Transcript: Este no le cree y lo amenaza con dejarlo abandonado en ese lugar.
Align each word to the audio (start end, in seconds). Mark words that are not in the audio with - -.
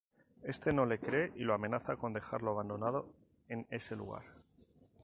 Este 0.41 0.73
no 0.73 0.87
le 0.87 0.97
cree 0.99 1.31
y 1.35 1.41
lo 1.43 1.53
amenaza 1.53 1.95
con 1.95 2.11
dejarlo 2.11 2.49
abandonado 2.49 3.13
en 3.49 3.67
ese 3.69 3.95
lugar. 3.95 4.23